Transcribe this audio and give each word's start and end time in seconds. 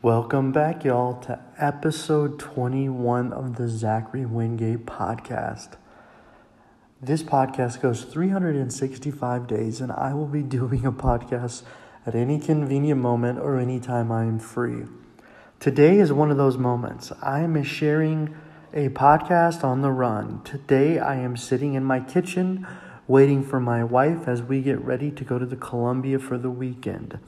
Welcome 0.00 0.52
back, 0.52 0.84
y'all, 0.84 1.20
to 1.22 1.40
episode 1.58 2.38
21 2.38 3.32
of 3.32 3.56
the 3.56 3.68
Zachary 3.68 4.24
Wingate 4.24 4.86
podcast. 4.86 5.70
This 7.02 7.24
podcast 7.24 7.80
goes 7.80 8.04
365 8.04 9.48
days, 9.48 9.80
and 9.80 9.90
I 9.90 10.14
will 10.14 10.28
be 10.28 10.42
doing 10.44 10.86
a 10.86 10.92
podcast 10.92 11.64
at 12.06 12.14
any 12.14 12.38
convenient 12.38 13.00
moment 13.00 13.40
or 13.40 13.58
anytime 13.58 14.12
I 14.12 14.22
am 14.22 14.38
free. 14.38 14.84
Today 15.58 15.98
is 15.98 16.12
one 16.12 16.30
of 16.30 16.36
those 16.36 16.56
moments. 16.56 17.10
I 17.20 17.40
am 17.40 17.60
sharing 17.64 18.36
a 18.72 18.90
podcast 18.90 19.64
on 19.64 19.82
the 19.82 19.90
run. 19.90 20.42
Today, 20.44 21.00
I 21.00 21.16
am 21.16 21.36
sitting 21.36 21.74
in 21.74 21.82
my 21.82 21.98
kitchen 21.98 22.68
waiting 23.08 23.42
for 23.42 23.58
my 23.58 23.82
wife 23.82 24.28
as 24.28 24.42
we 24.42 24.62
get 24.62 24.80
ready 24.80 25.10
to 25.10 25.24
go 25.24 25.40
to 25.40 25.46
the 25.46 25.56
Colombia 25.56 26.20
for 26.20 26.38
the 26.38 26.50
weekend. 26.50 27.18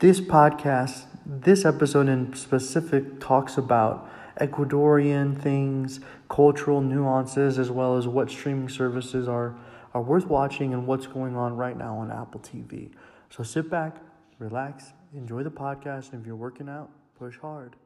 This 0.00 0.18
podcast, 0.18 1.04
this 1.26 1.66
episode 1.66 2.08
in 2.08 2.32
specific, 2.32 3.20
talks 3.20 3.58
about 3.58 4.10
Ecuadorian 4.40 5.38
things, 5.38 6.00
cultural 6.30 6.80
nuances, 6.80 7.58
as 7.58 7.70
well 7.70 7.98
as 7.98 8.08
what 8.08 8.30
streaming 8.30 8.70
services 8.70 9.28
are, 9.28 9.54
are 9.92 10.00
worth 10.00 10.24
watching 10.24 10.72
and 10.72 10.86
what's 10.86 11.06
going 11.06 11.36
on 11.36 11.54
right 11.54 11.76
now 11.76 11.98
on 11.98 12.10
Apple 12.10 12.40
TV. 12.40 12.88
So 13.28 13.42
sit 13.42 13.68
back, 13.68 13.98
relax, 14.38 14.94
enjoy 15.12 15.42
the 15.42 15.50
podcast, 15.50 16.14
and 16.14 16.22
if 16.22 16.26
you're 16.26 16.34
working 16.34 16.70
out, 16.70 16.88
push 17.18 17.36
hard. 17.36 17.76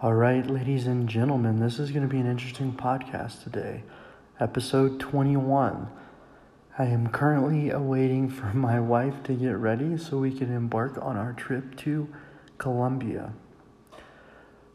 All 0.00 0.14
right, 0.14 0.46
ladies 0.46 0.86
and 0.86 1.08
gentlemen, 1.08 1.58
this 1.58 1.80
is 1.80 1.90
going 1.90 2.04
to 2.04 2.08
be 2.08 2.20
an 2.20 2.30
interesting 2.30 2.72
podcast 2.72 3.42
today. 3.42 3.82
Episode 4.38 5.00
21. 5.00 5.88
I 6.76 6.86
am 6.86 7.08
currently 7.08 7.70
awaiting 7.70 8.28
for 8.28 8.46
my 8.54 8.80
wife 8.80 9.22
to 9.24 9.34
get 9.34 9.56
ready 9.56 9.96
so 9.96 10.18
we 10.18 10.32
can 10.32 10.54
embark 10.54 10.98
on 11.00 11.16
our 11.16 11.32
trip 11.32 11.76
to 11.78 12.08
Colombia. 12.58 13.32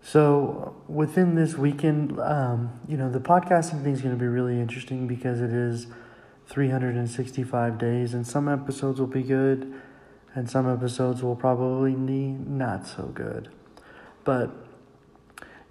So, 0.01 0.75
within 0.87 1.35
this 1.35 1.55
weekend, 1.55 2.17
um, 2.19 2.79
you 2.87 2.95
know, 2.95 3.09
the 3.09 3.19
podcasting 3.19 3.83
thing 3.83 3.93
is 3.93 4.01
going 4.01 4.15
to 4.15 4.19
be 4.19 4.27
really 4.27 4.59
interesting 4.59 5.07
because 5.07 5.41
it 5.41 5.51
is 5.51 5.87
365 6.47 7.77
days, 7.77 8.13
and 8.13 8.25
some 8.25 8.47
episodes 8.47 8.99
will 8.99 9.07
be 9.07 9.23
good, 9.23 9.73
and 10.33 10.49
some 10.49 10.71
episodes 10.71 11.21
will 11.21 11.35
probably 11.35 11.93
be 11.93 12.27
not 12.27 12.87
so 12.87 13.07
good. 13.07 13.49
But 14.23 14.51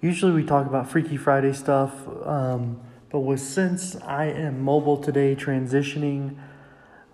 Usually 0.01 0.31
we 0.31 0.45
talk 0.45 0.67
about 0.67 0.89
Freaky 0.89 1.17
Friday 1.17 1.53
stuff, 1.53 1.93
um, 2.25 2.81
but 3.11 3.21
with 3.21 3.41
since 3.41 3.97
I 3.97 4.27
am 4.27 4.63
mobile 4.63 4.97
today 4.97 5.35
transitioning, 5.35 6.37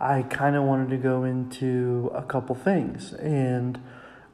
I 0.00 0.22
kind 0.22 0.56
of 0.56 0.64
wanted 0.64 0.90
to 0.90 0.96
go 0.96 1.24
into 1.24 2.10
a 2.14 2.22
couple 2.22 2.54
things. 2.54 3.12
And 3.14 3.80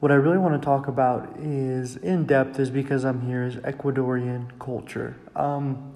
what 0.00 0.11
I 0.11 0.14
really 0.14 0.39
want 0.39 0.61
to 0.61 0.64
talk 0.64 0.89
about 0.89 1.36
is 1.39 1.97
in 1.97 2.25
depth 2.25 2.58
is 2.58 2.70
because 2.70 3.05
I'm 3.05 3.20
here 3.27 3.44
is 3.44 3.56
Ecuadorian 3.56 4.58
culture. 4.58 5.17
Um, 5.36 5.94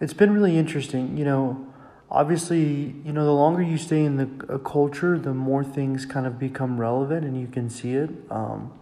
it's 0.00 0.12
been 0.12 0.32
really 0.32 0.58
interesting, 0.58 1.16
you 1.16 1.24
know. 1.24 1.66
Obviously, 2.08 2.94
you 3.04 3.12
know, 3.12 3.24
the 3.24 3.32
longer 3.32 3.62
you 3.62 3.78
stay 3.78 4.04
in 4.04 4.16
the 4.16 4.58
culture, 4.60 5.18
the 5.18 5.34
more 5.34 5.64
things 5.64 6.06
kind 6.06 6.24
of 6.24 6.38
become 6.38 6.78
relevant, 6.78 7.24
and 7.24 7.40
you 7.40 7.48
can 7.48 7.68
see 7.68 7.94
it. 7.94 8.10
Um, 8.30 8.72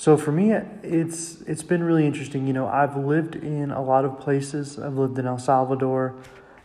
so 0.00 0.16
for 0.16 0.32
me, 0.32 0.52
it's 0.82 1.42
it's 1.42 1.62
been 1.62 1.82
really 1.84 2.06
interesting. 2.06 2.46
You 2.46 2.54
know, 2.54 2.66
I've 2.66 2.96
lived 2.96 3.36
in 3.36 3.70
a 3.70 3.82
lot 3.82 4.06
of 4.06 4.18
places. 4.18 4.78
I've 4.78 4.96
lived 4.96 5.18
in 5.18 5.26
El 5.26 5.36
Salvador. 5.36 6.14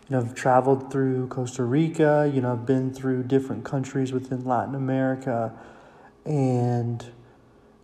You 0.08 0.16
know, 0.16 0.20
I've 0.22 0.34
traveled 0.36 0.90
through 0.90 1.28
Costa 1.28 1.66
Rica. 1.66 2.32
You 2.34 2.40
know, 2.40 2.54
I've 2.54 2.66
been 2.66 2.94
through 2.94 3.24
different 3.24 3.66
countries 3.66 4.14
within 4.14 4.46
Latin 4.46 4.74
America, 4.74 5.52
and 6.24 7.06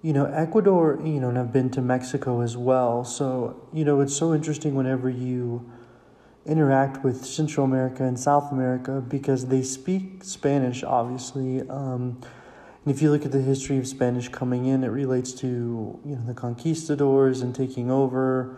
you 0.02 0.14
know, 0.14 0.24
Ecuador. 0.24 0.98
You 1.04 1.20
know, 1.20 1.28
and 1.28 1.38
I've 1.38 1.52
been 1.52 1.70
to 1.72 1.82
Mexico 1.82 2.40
as 2.40 2.56
well. 2.56 3.04
So 3.04 3.61
you 3.73 3.84
know, 3.84 4.00
it's 4.00 4.16
so 4.16 4.34
interesting 4.34 4.73
whenever 4.73 5.10
you 5.10 5.70
interact 6.45 7.04
with 7.04 7.26
Central 7.26 7.66
America 7.66 8.06
and 8.06 8.17
South 8.17 8.54
America 8.54 9.04
because 9.06 9.48
they 9.48 9.64
speak 9.64 10.23
Spanish, 10.23 10.82
obviously. 10.82 11.67
Um, 11.67 12.22
and 12.83 12.93
if 12.93 13.02
you 13.02 13.11
look 13.11 13.25
at 13.25 13.31
the 13.31 13.42
history 13.42 13.77
of 13.77 13.87
Spanish 13.87 14.30
coming 14.30 14.65
in, 14.65 14.83
it 14.83 14.87
relates 14.87 15.33
to 15.33 15.99
you 16.03 16.15
know 16.15 16.23
the 16.25 16.33
conquistadors 16.33 17.42
and 17.42 17.53
taking 17.53 17.92
over, 17.92 18.58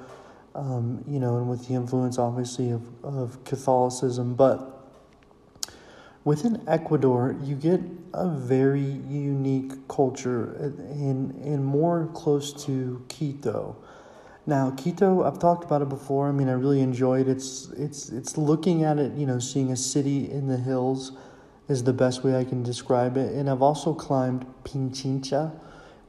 um, 0.55 1.03
you 1.07 1.19
know, 1.19 1.37
and 1.37 1.49
with 1.49 1.67
the 1.67 1.73
influence 1.73 2.17
obviously 2.17 2.71
of, 2.71 2.83
of 3.03 3.43
Catholicism. 3.43 4.35
But 4.35 4.87
within 6.23 6.63
Ecuador, 6.67 7.35
you 7.43 7.55
get 7.55 7.81
a 8.13 8.29
very 8.29 8.79
unique 8.79 9.87
culture 9.89 10.53
and, 10.53 11.31
and 11.43 11.65
more 11.65 12.09
close 12.13 12.53
to 12.65 13.03
Quito. 13.09 13.75
Now, 14.45 14.71
Quito, 14.71 15.23
I've 15.23 15.39
talked 15.39 15.63
about 15.65 15.81
it 15.81 15.89
before. 15.89 16.29
I 16.29 16.31
mean, 16.31 16.47
I 16.47 16.53
really 16.53 16.81
enjoyed 16.81 17.27
it. 17.27 17.31
It's 17.31 17.69
it's 17.71 18.09
it's 18.09 18.37
looking 18.37 18.83
at 18.83 18.99
it, 18.99 19.13
you 19.17 19.25
know, 19.25 19.39
seeing 19.39 19.71
a 19.73 19.77
city 19.77 20.31
in 20.31 20.47
the 20.47 20.57
hills 20.57 21.11
is 21.67 21.83
the 21.83 21.93
best 21.93 22.23
way 22.23 22.37
I 22.37 22.43
can 22.43 22.63
describe 22.63 23.17
it. 23.17 23.33
And 23.33 23.49
I've 23.49 23.61
also 23.61 23.93
climbed 23.93 24.45
Pichincha, 24.63 25.51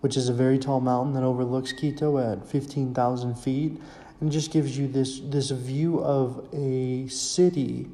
which 0.00 0.16
is 0.16 0.28
a 0.28 0.32
very 0.32 0.58
tall 0.58 0.80
mountain 0.80 1.14
that 1.14 1.22
overlooks 1.22 1.72
Quito 1.72 2.18
at 2.18 2.46
15,000 2.46 3.36
feet 3.36 3.80
and 4.20 4.30
just 4.30 4.50
gives 4.50 4.76
you 4.76 4.88
this, 4.88 5.20
this 5.20 5.50
view 5.50 6.00
of 6.00 6.48
a 6.52 7.06
city 7.08 7.88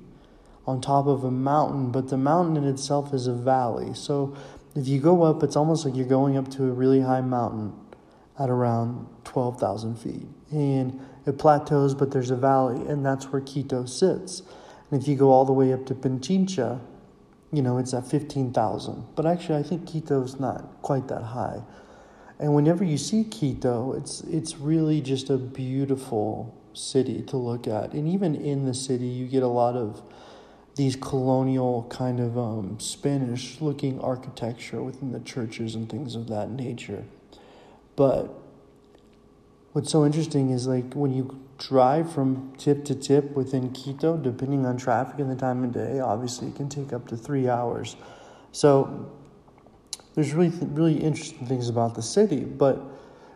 on 0.66 0.80
top 0.80 1.06
of 1.06 1.24
a 1.24 1.30
mountain, 1.30 1.90
but 1.90 2.08
the 2.08 2.16
mountain 2.16 2.56
in 2.56 2.64
itself 2.64 3.12
is 3.12 3.26
a 3.26 3.32
valley. 3.32 3.92
So 3.94 4.36
if 4.76 4.86
you 4.86 5.00
go 5.00 5.22
up, 5.22 5.42
it's 5.42 5.56
almost 5.56 5.84
like 5.84 5.96
you're 5.96 6.06
going 6.06 6.36
up 6.36 6.48
to 6.52 6.64
a 6.64 6.70
really 6.70 7.00
high 7.00 7.22
mountain 7.22 7.72
at 8.38 8.48
around 8.48 9.06
12,000 9.24 9.96
feet. 9.96 10.26
And 10.50 11.00
it 11.26 11.38
plateaus, 11.38 11.94
but 11.94 12.10
there's 12.10 12.30
a 12.30 12.36
valley, 12.36 12.86
and 12.88 13.04
that's 13.04 13.26
where 13.32 13.42
Quito 13.42 13.84
sits. 13.84 14.42
And 14.90 15.00
if 15.00 15.08
you 15.08 15.16
go 15.16 15.30
all 15.30 15.44
the 15.44 15.52
way 15.52 15.72
up 15.72 15.86
to 15.86 15.94
Pichincha, 15.94 16.80
you 17.52 17.62
know, 17.62 17.78
it's 17.78 17.94
at 17.94 18.06
15,000. 18.06 19.06
But 19.16 19.26
actually, 19.26 19.58
I 19.58 19.62
think 19.62 19.90
Quito's 19.90 20.38
not 20.38 20.82
quite 20.82 21.08
that 21.08 21.22
high. 21.22 21.62
And 22.38 22.54
whenever 22.54 22.84
you 22.84 22.96
see 22.96 23.24
Quito, 23.24 23.92
it's, 23.92 24.22
it's 24.22 24.56
really 24.56 25.00
just 25.00 25.28
a 25.28 25.36
beautiful 25.36 26.56
city 26.72 27.22
to 27.22 27.36
look 27.36 27.66
at. 27.66 27.92
And 27.92 28.08
even 28.08 28.34
in 28.34 28.64
the 28.64 28.74
city, 28.74 29.06
you 29.06 29.26
get 29.26 29.42
a 29.42 29.48
lot 29.48 29.76
of 29.76 30.02
these 30.76 30.96
colonial 30.96 31.86
kind 31.90 32.20
of 32.20 32.38
um, 32.38 32.78
Spanish 32.80 33.60
looking 33.60 34.00
architecture 34.00 34.82
within 34.82 35.12
the 35.12 35.20
churches 35.20 35.74
and 35.74 35.90
things 35.90 36.14
of 36.14 36.28
that 36.28 36.50
nature. 36.50 37.04
But 37.96 38.39
what's 39.72 39.90
so 39.90 40.04
interesting 40.04 40.50
is 40.50 40.66
like 40.66 40.94
when 40.94 41.12
you 41.12 41.40
drive 41.58 42.12
from 42.12 42.52
tip 42.56 42.84
to 42.86 42.94
tip 42.94 43.32
within 43.36 43.70
Quito, 43.70 44.16
depending 44.16 44.66
on 44.66 44.76
traffic 44.76 45.18
and 45.18 45.30
the 45.30 45.36
time 45.36 45.62
of 45.62 45.72
day, 45.72 46.00
obviously 46.00 46.48
it 46.48 46.56
can 46.56 46.68
take 46.68 46.92
up 46.92 47.06
to 47.08 47.16
three 47.16 47.48
hours. 47.48 47.96
So 48.52 49.10
there's 50.14 50.32
really 50.32 50.56
really 50.66 50.98
interesting 50.98 51.46
things 51.46 51.68
about 51.68 51.94
the 51.94 52.02
city, 52.02 52.40
but 52.40 52.82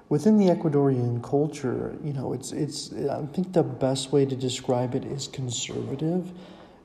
within 0.09 0.39
the 0.39 0.47
Ecuadorian 0.47 1.23
culture, 1.23 1.97
you 2.03 2.13
know, 2.13 2.33
it's 2.33 2.53
it's 2.53 2.93
I 2.93 3.25
think 3.27 3.53
the 3.53 3.63
best 3.63 4.13
way 4.13 4.27
to 4.27 4.37
describe 4.37 4.95
it 4.95 5.05
is 5.05 5.29
conservative. 5.29 6.33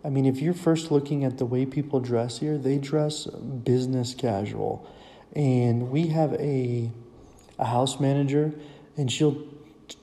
I 0.03 0.09
mean, 0.09 0.25
if 0.25 0.39
you're 0.39 0.53
first 0.53 0.91
looking 0.91 1.25
at 1.25 1.37
the 1.37 1.45
way 1.45 1.65
people 1.65 1.99
dress 1.99 2.39
here, 2.39 2.57
they 2.57 2.77
dress 2.77 3.25
business 3.25 4.13
casual. 4.13 4.87
And 5.35 5.89
we 5.89 6.07
have 6.07 6.33
a 6.33 6.91
a 7.57 7.65
house 7.65 7.99
manager 7.99 8.53
and 8.99 9.09
she'll 9.09 9.37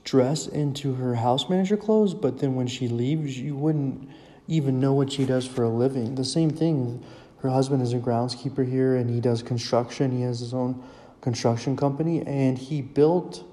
dress 0.04 0.46
into 0.46 0.94
her 0.94 1.16
house 1.16 1.50
manager 1.50 1.76
clothes, 1.76 2.14
but 2.14 2.38
then 2.38 2.54
when 2.54 2.66
she 2.66 2.88
leaves, 2.88 3.38
you 3.38 3.54
wouldn't 3.54 4.08
even 4.48 4.80
know 4.80 4.94
what 4.94 5.12
she 5.12 5.26
does 5.26 5.46
for 5.46 5.64
a 5.64 5.68
living. 5.68 6.14
The 6.14 6.24
same 6.24 6.48
thing. 6.48 7.04
Her 7.40 7.50
husband 7.50 7.82
is 7.82 7.92
a 7.92 7.98
groundskeeper 7.98 8.66
here 8.66 8.96
and 8.96 9.10
he 9.10 9.20
does 9.20 9.42
construction. 9.42 10.10
He 10.10 10.22
has 10.22 10.40
his 10.40 10.54
own 10.54 10.82
construction 11.20 11.76
company 11.76 12.26
and 12.26 12.56
he 12.56 12.80
built 12.80 13.44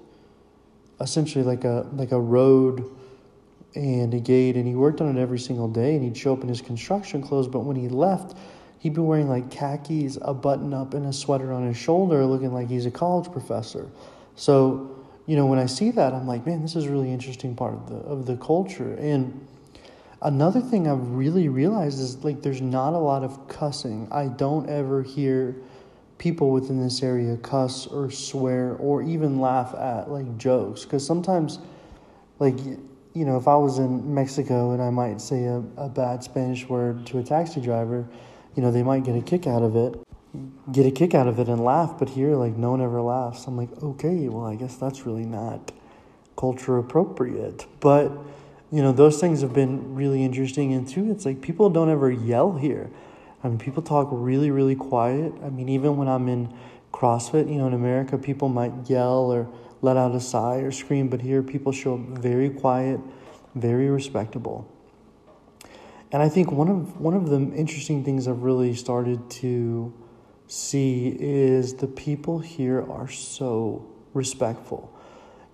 essentially 1.02 1.44
like 1.44 1.66
a 1.66 1.88
like 1.94 2.14
a 2.14 2.20
road 2.20 2.90
and 3.76 4.14
a 4.14 4.20
gate 4.20 4.56
and 4.56 4.66
he 4.66 4.76
worked 4.76 5.02
on 5.02 5.18
it 5.18 5.20
every 5.20 5.40
single 5.40 5.68
day 5.68 5.96
and 5.96 6.04
he'd 6.04 6.16
show 6.16 6.32
up 6.32 6.42
in 6.42 6.48
his 6.48 6.62
construction 6.62 7.22
clothes 7.22 7.48
but 7.48 7.62
when 7.62 7.76
he 7.76 7.90
left 7.90 8.38
he'd 8.78 8.94
be 8.94 9.02
wearing 9.02 9.28
like 9.28 9.50
khakis 9.50 10.20
a 10.22 10.34
button 10.34 10.72
up 10.72 10.94
and 10.94 11.08
a 11.08 11.12
sweater 11.12 11.52
on 11.52 11.66
his 11.66 11.76
shoulder 11.76 12.24
looking 12.26 12.54
like 12.54 12.70
he's 12.70 12.86
a 12.86 12.92
college 12.92 13.32
professor 13.32 13.90
so 14.36 15.03
you 15.26 15.36
know, 15.36 15.46
when 15.46 15.60
I 15.60 15.66
see 15.66 15.92
that, 15.92 16.14
I'm 16.14 16.28
like, 16.28 16.46
man, 16.46 16.62
this 16.62 16.76
is 16.76 16.86
a 16.86 16.92
really 16.92 17.12
interesting 17.12 17.56
part 17.56 17.74
of 17.74 17.90
the 17.90 17.96
of 17.96 18.26
the 18.26 18.38
culture. 18.38 18.94
And 18.96 19.46
another 20.22 20.62
thing 20.62 20.88
I've 20.88 21.10
really 21.10 21.48
realized 21.50 22.00
is 22.00 22.24
like 22.24 22.42
there's 22.42 22.62
not 22.62 22.94
a 22.94 22.98
lot 22.98 23.24
of 23.24 23.48
cussing. 23.48 24.08
I 24.12 24.28
don't 24.28 24.70
ever 24.70 25.04
hear 25.04 25.56
people 26.18 26.52
within 26.52 26.82
this 26.82 27.02
area 27.04 27.36
cuss 27.38 27.88
or 27.88 28.10
swear 28.12 28.76
or 28.76 29.02
even 29.02 29.40
laugh 29.40 29.74
at 29.76 30.10
like 30.10 30.38
jokes 30.38 30.84
because 30.84 31.06
sometimes 31.06 31.60
like 32.40 32.58
you 32.66 33.26
know 33.26 33.36
if 33.36 33.48
i 33.48 33.56
was 33.56 33.80
in 33.80 34.14
mexico 34.14 34.72
and 34.72 34.82
i 34.82 34.90
might 34.90 35.20
say 35.20 35.46
a, 35.46 35.62
a 35.76 35.90
bad 35.90 36.24
spanish 36.24 36.70
word 36.70 37.06
to 37.06 37.18
a 37.18 37.24
taxi 37.24 37.60
driver 37.60 38.08
you 38.56 38.62
know, 38.62 38.72
they 38.72 38.84
might 38.84 39.04
get 39.04 39.16
a 39.16 39.22
kick 39.22 39.48
out 39.48 39.64
of 39.64 39.76
it, 39.76 39.96
get 40.72 40.86
a 40.86 40.92
kick 40.92 41.14
out 41.14 41.28
of 41.28 41.40
it 41.40 41.48
and 41.48 41.64
laugh, 41.64 41.98
but 42.00 42.10
here, 42.10 42.36
like, 42.36 42.56
no 42.56 42.72
one 42.72 42.82
ever 42.82 43.02
laughs. 43.02 43.46
I'm 43.48 43.58
like, 43.58 43.70
okay, 43.84 44.28
well, 44.30 44.46
I 44.46 44.56
guess 44.56 44.76
that's 44.76 45.06
really 45.06 45.26
not 45.26 45.72
culture 46.36 46.78
appropriate. 46.78 47.68
But, 47.80 48.12
you 48.72 48.82
know, 48.82 48.92
those 48.92 49.20
things 49.20 49.42
have 49.42 49.54
been 49.54 49.94
really 49.94 50.24
interesting. 50.24 50.74
And 50.74 50.88
two, 50.88 51.12
it's 51.12 51.26
like 51.26 51.42
people 51.42 51.70
don't 51.70 51.90
ever 51.90 52.12
yell 52.12 52.54
here. 52.54 52.90
I 53.44 53.50
mean, 53.50 53.60
people 53.60 53.84
talk 53.84 54.08
really, 54.12 54.50
really 54.50 54.76
quiet. 54.76 55.34
I 55.44 55.50
mean, 55.50 55.70
even 55.70 55.98
when 55.98 56.08
I'm 56.08 56.28
in 56.28 56.54
CrossFit, 56.92 57.50
you 57.50 57.58
know, 57.58 57.68
in 57.68 57.74
America, 57.74 58.18
people 58.18 58.50
might 58.50 58.90
yell 58.90 59.32
or 59.32 59.48
let 59.82 59.98
out 59.98 60.16
a 60.16 60.20
sigh 60.20 60.58
or 60.58 60.72
scream, 60.72 61.10
but 61.10 61.22
here 61.22 61.44
people 61.44 61.72
show 61.72 61.96
up 61.96 62.00
very 62.20 62.50
quiet, 62.50 63.00
very 63.54 63.90
respectable. 63.90 64.68
And 66.12 66.22
I 66.22 66.30
think 66.30 66.52
one 66.52 66.70
of 66.70 67.02
one 67.02 67.16
of 67.16 67.30
the 67.30 67.38
interesting 67.56 68.04
things 68.04 68.28
I've 68.28 68.44
really 68.44 68.76
started 68.76 69.30
to 69.42 69.92
see 70.48 71.16
is 71.20 71.76
the 71.76 71.88
people 71.88 72.40
here 72.40 72.82
are 72.90 73.08
so 73.08 73.88
respectful. 74.14 74.92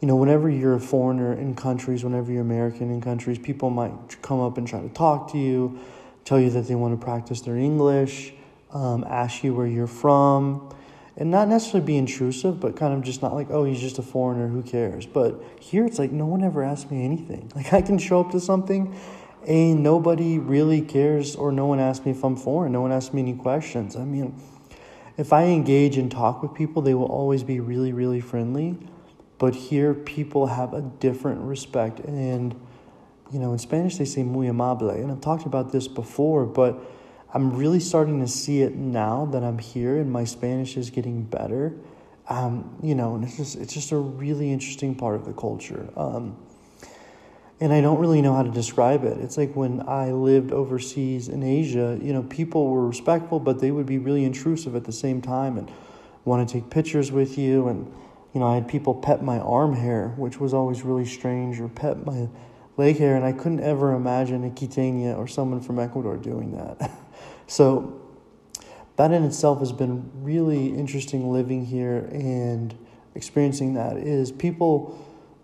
You 0.01 0.07
know, 0.07 0.15
whenever 0.15 0.49
you're 0.49 0.75
a 0.75 0.79
foreigner 0.79 1.33
in 1.33 1.55
countries, 1.55 2.03
whenever 2.03 2.31
you're 2.31 2.41
American 2.41 2.89
in 2.89 3.01
countries, 3.01 3.37
people 3.37 3.69
might 3.69 4.21
come 4.21 4.39
up 4.39 4.57
and 4.57 4.67
try 4.67 4.81
to 4.81 4.89
talk 4.89 5.31
to 5.33 5.37
you, 5.37 5.79
tell 6.23 6.39
you 6.39 6.49
that 6.51 6.67
they 6.67 6.75
want 6.75 6.99
to 6.99 7.03
practice 7.03 7.41
their 7.41 7.57
English, 7.57 8.33
um, 8.71 9.03
ask 9.09 9.43
you 9.43 9.53
where 9.53 9.67
you're 9.67 9.87
from, 9.87 10.73
and 11.17 11.29
not 11.31 11.49
necessarily 11.49 11.85
be 11.85 11.97
intrusive, 11.97 12.61
but 12.61 12.77
kind 12.77 12.93
of 12.93 13.03
just 13.03 13.21
not 13.21 13.33
like, 13.33 13.49
oh, 13.49 13.65
he's 13.65 13.81
just 13.81 13.99
a 13.99 14.01
foreigner, 14.01 14.47
who 14.47 14.63
cares? 14.63 15.05
But 15.05 15.43
here 15.59 15.85
it's 15.85 15.99
like, 15.99 16.11
no 16.11 16.25
one 16.25 16.43
ever 16.43 16.63
asks 16.63 16.89
me 16.89 17.03
anything. 17.03 17.51
Like, 17.55 17.73
I 17.73 17.81
can 17.81 17.97
show 17.97 18.21
up 18.21 18.31
to 18.31 18.39
something 18.39 18.97
and 19.45 19.83
nobody 19.83 20.37
really 20.37 20.81
cares 20.81 21.35
or 21.35 21.51
no 21.51 21.65
one 21.65 21.79
asks 21.79 22.05
me 22.05 22.11
if 22.11 22.23
I'm 22.23 22.35
foreign. 22.35 22.71
No 22.71 22.81
one 22.81 22.91
asks 22.91 23.13
me 23.13 23.21
any 23.21 23.33
questions. 23.33 23.95
I 23.95 24.05
mean, 24.05 24.39
if 25.19 25.33
I 25.33 25.47
engage 25.47 25.97
and 25.97 26.09
talk 26.09 26.41
with 26.41 26.53
people, 26.53 26.81
they 26.81 26.93
will 26.93 27.11
always 27.11 27.43
be 27.43 27.59
really, 27.59 27.91
really 27.91 28.21
friendly. 28.21 28.77
But 29.37 29.53
here, 29.53 29.93
people 29.93 30.47
have 30.47 30.73
a 30.73 30.81
different 30.81 31.41
respect. 31.41 31.99
And, 31.99 32.55
you 33.29 33.37
know, 33.37 33.51
in 33.51 33.59
Spanish, 33.59 33.97
they 33.97 34.05
say 34.05 34.23
muy 34.23 34.47
amable. 34.47 34.91
And 34.91 35.11
I've 35.11 35.19
talked 35.19 35.45
about 35.45 35.73
this 35.73 35.89
before, 35.89 36.45
but 36.45 36.79
I'm 37.33 37.51
really 37.51 37.81
starting 37.81 38.21
to 38.21 38.29
see 38.29 38.61
it 38.61 38.75
now 38.75 39.25
that 39.33 39.43
I'm 39.43 39.57
here 39.59 39.97
and 39.97 40.09
my 40.09 40.23
Spanish 40.23 40.77
is 40.77 40.89
getting 40.89 41.23
better. 41.23 41.75
Um, 42.29 42.77
you 42.81 42.95
know, 42.95 43.15
and 43.15 43.25
it's 43.25 43.35
just, 43.35 43.57
it's 43.57 43.73
just 43.73 43.91
a 43.91 43.97
really 43.97 44.53
interesting 44.53 44.95
part 44.95 45.15
of 45.15 45.25
the 45.25 45.33
culture. 45.33 45.89
Um, 45.97 46.37
and 47.61 47.73
I 47.73 47.81
don't 47.81 47.99
really 47.99 48.21
know 48.21 48.33
how 48.33 48.43
to 48.43 48.49
describe 48.49 49.03
it. 49.03 49.17
It's 49.17 49.37
like 49.37 49.53
when 49.53 49.83
I 49.87 50.11
lived 50.11 50.51
overseas 50.51 51.27
in 51.27 51.43
Asia, 51.43 51.99
you 52.01 52.13
know, 52.13 52.23
people 52.23 52.69
were 52.69 52.87
respectful, 52.87 53.39
but 53.39 53.59
they 53.59 53.71
would 53.71 53.85
be 53.85 53.97
really 53.97 54.23
intrusive 54.23 54.75
at 54.75 54.85
the 54.85 54.93
same 54.93 55.21
time 55.21 55.57
and 55.57 55.69
want 56.23 56.47
to 56.47 56.53
take 56.53 56.69
pictures 56.69 57.11
with 57.11 57.37
you. 57.37 57.67
And, 57.67 57.91
you 58.33 58.39
know, 58.39 58.47
I 58.47 58.55
had 58.55 58.67
people 58.67 58.95
pet 58.95 59.21
my 59.21 59.39
arm 59.39 59.75
hair, 59.75 60.13
which 60.15 60.39
was 60.39 60.53
always 60.53 60.83
really 60.83 61.05
strange, 61.05 61.59
or 61.59 61.67
pet 61.67 62.05
my 62.05 62.29
leg 62.77 62.97
hair, 62.97 63.17
and 63.17 63.25
I 63.25 63.33
couldn't 63.33 63.59
ever 63.59 63.93
imagine 63.93 64.45
a 64.45 64.51
Quitania 64.51 65.13
or 65.13 65.27
someone 65.27 65.59
from 65.59 65.79
Ecuador 65.79 66.15
doing 66.15 66.55
that. 66.55 66.91
so 67.47 68.01
that 68.95 69.11
in 69.11 69.23
itself 69.25 69.59
has 69.59 69.73
been 69.73 70.09
really 70.15 70.67
interesting 70.67 71.31
living 71.31 71.65
here 71.65 72.09
and 72.11 72.77
experiencing 73.15 73.73
that 73.73 73.97
is 73.97 74.31
people 74.31 74.97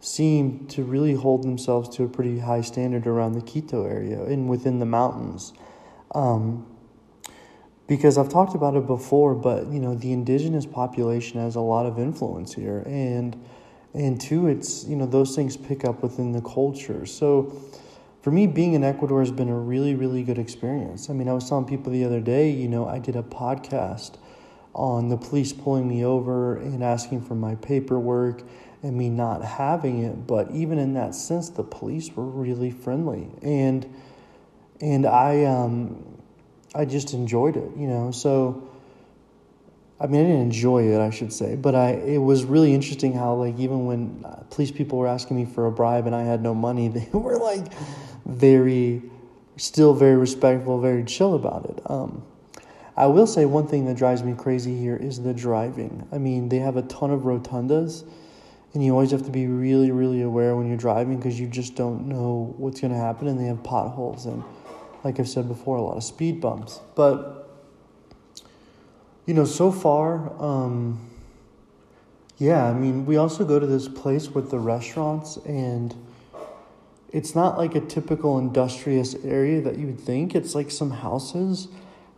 seem 0.05 0.67
to 0.67 0.83
really 0.83 1.15
hold 1.15 1.41
themselves 1.41 1.89
to 1.89 2.03
a 2.03 2.07
pretty 2.07 2.37
high 2.37 2.61
standard 2.61 3.07
around 3.07 3.33
the 3.33 3.41
Quito 3.41 3.85
area 3.85 4.23
and 4.23 4.47
within 4.47 4.77
the 4.77 4.85
mountains. 4.85 5.51
Um, 6.13 6.67
because 7.87 8.15
I've 8.15 8.29
talked 8.29 8.53
about 8.53 8.75
it 8.75 8.85
before, 8.85 9.33
but 9.33 9.67
you 9.67 9.79
know 9.79 9.95
the 9.95 10.11
indigenous 10.11 10.65
population 10.65 11.39
has 11.39 11.55
a 11.55 11.61
lot 11.61 11.87
of 11.87 11.97
influence 11.97 12.53
here, 12.53 12.83
and 12.85 13.35
and 13.95 14.21
two, 14.21 14.47
it's 14.47 14.85
you 14.85 14.95
know 14.95 15.07
those 15.07 15.35
things 15.35 15.57
pick 15.57 15.83
up 15.83 16.03
within 16.03 16.31
the 16.31 16.41
culture. 16.41 17.05
So 17.07 17.55
for 18.21 18.31
me, 18.31 18.45
being 18.45 18.73
in 18.73 18.83
Ecuador 18.83 19.21
has 19.21 19.31
been 19.31 19.49
a 19.49 19.57
really 19.57 19.95
really 19.95 20.23
good 20.23 20.37
experience. 20.37 21.09
I 21.09 21.13
mean, 21.13 21.27
I 21.27 21.33
was 21.33 21.49
telling 21.49 21.65
people 21.65 21.91
the 21.91 22.05
other 22.05 22.21
day, 22.21 22.51
you 22.51 22.67
know, 22.67 22.87
I 22.87 22.99
did 22.99 23.15
a 23.15 23.23
podcast 23.23 24.17
on 24.73 25.09
the 25.09 25.17
police 25.17 25.53
pulling 25.53 25.87
me 25.87 26.05
over 26.05 26.57
and 26.57 26.83
asking 26.83 27.21
for 27.21 27.33
my 27.33 27.55
paperwork 27.55 28.43
and 28.85 28.95
me 28.95 29.09
not 29.09 29.43
having 29.43 30.03
it. 30.03 30.27
But 30.27 30.51
even 30.51 30.77
in 30.77 30.93
that 30.93 31.15
sense, 31.15 31.49
the 31.49 31.63
police 31.63 32.15
were 32.15 32.23
really 32.23 32.69
friendly, 32.69 33.27
and 33.41 33.85
and 34.79 35.05
I 35.05 35.45
um, 35.45 36.05
I 36.75 36.85
just 36.85 37.13
enjoyed 37.13 37.57
it, 37.57 37.71
you 37.75 37.87
know. 37.87 38.11
So 38.11 38.69
I 39.99 40.05
mean, 40.05 40.21
I 40.21 40.27
didn't 40.27 40.41
enjoy 40.41 40.83
it, 40.93 40.99
I 40.99 41.09
should 41.09 41.33
say, 41.33 41.55
but 41.55 41.73
I 41.73 41.93
it 41.93 42.19
was 42.19 42.45
really 42.45 42.75
interesting 42.75 43.13
how 43.13 43.33
like 43.33 43.57
even 43.57 43.87
when 43.87 44.23
uh, 44.23 44.43
police 44.51 44.71
people 44.71 44.99
were 44.99 45.07
asking 45.07 45.37
me 45.37 45.45
for 45.45 45.65
a 45.65 45.71
bribe 45.71 46.05
and 46.05 46.15
I 46.15 46.23
had 46.23 46.43
no 46.43 46.53
money, 46.53 46.87
they 46.89 47.09
were 47.11 47.37
like 47.37 47.73
very 48.25 49.01
still 49.57 49.95
very 49.95 50.15
respectful, 50.15 50.79
very 50.79 51.03
chill 51.05 51.33
about 51.33 51.65
it. 51.65 51.81
Um, 51.89 52.23
I 52.97 53.07
will 53.07 53.27
say 53.27 53.45
one 53.45 53.67
thing 53.67 53.85
that 53.85 53.97
drives 53.97 54.21
me 54.21 54.35
crazy 54.37 54.77
here 54.77 54.95
is 54.95 55.21
the 55.21 55.33
driving. 55.33 56.07
I 56.11 56.17
mean, 56.17 56.49
they 56.49 56.59
have 56.59 56.77
a 56.77 56.81
ton 56.83 57.09
of 57.09 57.21
rotundas 57.21 58.05
and 58.75 58.85
you 58.85 58.91
always 58.91 59.11
have 59.11 59.23
to 59.23 59.31
be 59.31 59.47
really 59.47 59.91
really 59.91 60.21
aware 60.21 60.55
when 60.55 60.67
you're 60.67 60.77
driving 60.77 61.17
because 61.17 61.39
you 61.39 61.47
just 61.47 61.75
don't 61.75 62.07
know 62.07 62.53
what's 62.57 62.81
going 62.81 62.93
to 62.93 62.99
happen 62.99 63.27
and 63.27 63.39
they 63.39 63.45
have 63.45 63.63
potholes 63.63 64.25
and 64.25 64.43
like 65.03 65.19
i've 65.19 65.29
said 65.29 65.47
before 65.47 65.77
a 65.77 65.81
lot 65.81 65.97
of 65.97 66.03
speed 66.03 66.39
bumps. 66.39 66.79
But 66.95 67.49
you 69.25 69.33
know 69.33 69.45
so 69.45 69.71
far 69.71 70.39
um, 70.41 71.09
yeah 72.37 72.65
i 72.65 72.73
mean 72.73 73.05
we 73.05 73.17
also 73.17 73.43
go 73.43 73.59
to 73.59 73.65
this 73.65 73.87
place 73.87 74.29
with 74.29 74.51
the 74.51 74.59
restaurants 74.59 75.37
and 75.37 75.95
it's 77.15 77.33
not 77.33 77.57
like 77.57 77.75
a 77.75 77.79
typical 77.79 78.37
industrious 78.37 79.15
area 79.23 79.61
that 79.61 79.77
you 79.77 79.85
would 79.87 80.01
think. 80.01 80.35
It's 80.35 80.53
like 80.53 80.69
some 80.69 80.91
houses 80.91 81.69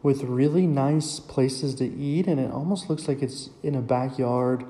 with 0.01 0.23
really 0.23 0.65
nice 0.65 1.19
places 1.19 1.75
to 1.75 1.85
eat 1.85 2.25
and 2.25 2.39
it 2.39 2.49
almost 2.49 2.89
looks 2.89 3.07
like 3.07 3.21
it's 3.21 3.51
in 3.61 3.75
a 3.75 3.81
backyard 3.81 4.65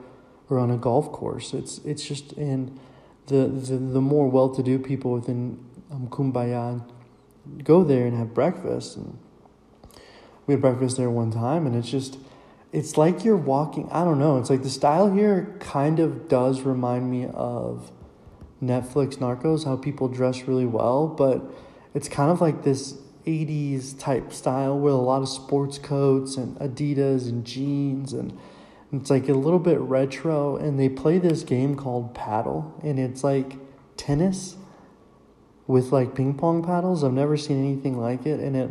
or 0.49 0.59
on 0.59 0.71
a 0.71 0.77
golf 0.77 1.11
course. 1.11 1.53
It's 1.53 1.79
it's 1.79 2.05
just 2.05 2.33
and 2.33 2.79
the 3.27 3.47
the, 3.47 3.77
the 3.77 4.01
more 4.01 4.27
well 4.27 4.49
to 4.49 4.63
do 4.63 4.79
people 4.79 5.11
within 5.11 5.63
um, 5.91 6.07
Cumbaya 6.07 6.83
go 7.63 7.83
there 7.83 8.05
and 8.05 8.17
have 8.17 8.33
breakfast 8.33 8.97
and 8.97 9.17
we 10.45 10.53
had 10.53 10.61
breakfast 10.61 10.97
there 10.97 11.09
one 11.09 11.31
time 11.31 11.65
and 11.65 11.75
it's 11.75 11.89
just 11.89 12.17
it's 12.73 12.97
like 12.97 13.23
you're 13.23 13.37
walking 13.37 13.89
I 13.91 14.03
don't 14.03 14.19
know, 14.19 14.37
it's 14.37 14.49
like 14.49 14.63
the 14.63 14.69
style 14.69 15.13
here 15.13 15.55
kind 15.59 15.99
of 15.99 16.27
does 16.27 16.61
remind 16.61 17.09
me 17.09 17.27
of 17.33 17.91
Netflix 18.61 19.17
Narcos, 19.17 19.65
how 19.65 19.75
people 19.75 20.07
dress 20.07 20.43
really 20.43 20.65
well, 20.65 21.07
but 21.07 21.43
it's 21.93 22.09
kind 22.09 22.31
of 22.31 22.41
like 22.41 22.63
this 22.63 22.93
80s 23.25 23.99
type 23.99 24.33
style 24.33 24.79
with 24.79 24.93
a 24.93 24.97
lot 24.97 25.21
of 25.21 25.29
sports 25.29 25.77
coats 25.77 26.37
and 26.37 26.57
Adidas 26.59 27.27
and 27.27 27.45
jeans 27.45 28.13
and 28.13 28.37
it's 28.91 29.09
like 29.09 29.27
a 29.27 29.33
little 29.33 29.59
bit 29.59 29.79
retro, 29.79 30.55
and 30.55 30.79
they 30.79 30.89
play 30.89 31.17
this 31.17 31.43
game 31.43 31.75
called 31.75 32.13
Paddle, 32.13 32.79
and 32.83 32.99
it's 32.99 33.23
like 33.23 33.57
tennis 33.97 34.55
with 35.65 35.91
like 35.91 36.15
ping 36.15 36.33
pong 36.33 36.63
paddles. 36.63 37.03
I've 37.03 37.13
never 37.13 37.35
seen 37.35 37.63
anything 37.63 37.99
like 37.99 38.25
it, 38.25 38.39
and 38.39 38.55
it 38.55 38.69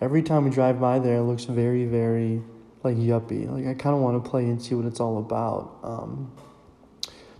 every 0.00 0.22
time 0.22 0.44
we 0.44 0.50
drive 0.50 0.80
by 0.80 0.98
there, 0.98 1.16
it 1.16 1.22
looks 1.22 1.44
very, 1.44 1.84
very 1.84 2.42
like 2.82 2.96
yuppie. 2.96 3.48
Like 3.48 3.66
I 3.66 3.74
kind 3.74 3.94
of 3.94 4.02
want 4.02 4.22
to 4.22 4.28
play 4.28 4.44
and 4.44 4.60
see 4.60 4.74
what 4.74 4.86
it's 4.86 5.00
all 5.00 5.18
about. 5.18 5.78
Um, 5.82 6.32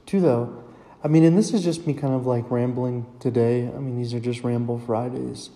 too 0.07 0.21
though, 0.21 0.65
I 1.03 1.09
mean, 1.09 1.25
and 1.25 1.37
this 1.37 1.53
is 1.53 1.65
just 1.65 1.87
me 1.87 1.95
kind 1.95 2.15
of 2.15 2.27
like 2.27 2.51
rambling 2.51 3.07
today. 3.19 3.67
I 3.67 3.79
mean, 3.79 3.97
these 3.97 4.15
are 4.15 4.21
just 4.21 4.45
ramble 4.45 4.79
Fridays, 4.79 5.51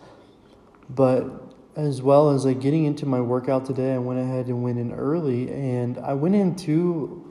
but 0.88 1.54
as 1.76 2.00
well 2.02 2.31
as 2.31 2.45
like 2.45 2.61
getting 2.61 2.85
into 2.85 3.07
my 3.07 3.21
workout 3.21 3.64
today, 3.64 3.95
I 3.95 3.99
went 3.99 4.21
ahead 4.21 4.47
and 4.47 4.62
went 4.62 4.78
in 4.78 4.93
early, 4.93 5.50
and 5.50 5.99
I 5.99 6.14
went 6.14 6.35
into, 6.35 7.25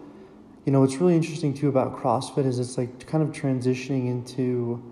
you 0.66 0.72
know, 0.72 0.82
what's 0.82 0.98
really 0.98 1.16
interesting 1.16 1.54
too 1.54 1.70
about 1.70 1.98
CrossFit 1.98 2.46
is 2.46 2.60
it's 2.60 2.78
like 2.78 3.08
kind 3.08 3.24
of 3.24 3.30
transitioning 3.30 4.08
into 4.08 4.84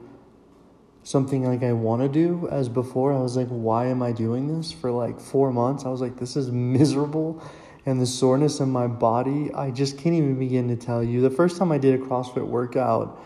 something 1.03 1.43
like 1.43 1.63
I 1.63 1.74
want 1.74 2.01
to 2.01 2.08
do. 2.08 2.48
As 2.50 2.70
before, 2.70 3.13
I 3.13 3.20
was 3.20 3.36
like, 3.36 3.50
why 3.50 3.88
am 3.88 4.01
I 4.01 4.12
doing 4.12 4.55
this 4.55 4.72
for 4.72 4.91
like 4.91 5.20
four 5.20 5.51
months? 5.51 5.84
I 5.86 5.89
was 5.89 6.00
like, 6.00 6.17
this 6.17 6.36
is 6.38 6.50
miserable, 6.51 7.43
and 7.86 8.00
the 8.00 8.05
soreness 8.05 8.60
in 8.62 8.70
my 8.70 8.88
body, 8.88 9.53
I 9.53 9.72
just 9.72 9.98
can't 9.98 10.15
even 10.15 10.39
begin 10.39 10.67
to 10.70 10.75
tell 10.77 11.03
you. 11.03 11.22
The 11.22 11.29
first 11.29 11.58
time 11.58 11.72
I 11.72 11.77
did 11.77 12.00
a 12.00 12.03
CrossFit 12.03 12.46
workout, 12.46 13.22